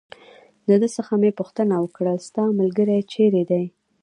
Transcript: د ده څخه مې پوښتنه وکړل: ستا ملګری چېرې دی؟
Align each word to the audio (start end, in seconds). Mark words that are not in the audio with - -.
د 0.67 0.69
ده 0.81 0.87
څخه 0.95 1.13
مې 1.21 1.31
پوښتنه 1.39 1.75
وکړل: 1.83 2.17
ستا 2.27 2.43
ملګری 2.59 2.99
چېرې 3.11 3.43
دی؟ 3.51 3.63